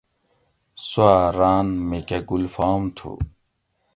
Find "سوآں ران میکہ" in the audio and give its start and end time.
0.87-2.17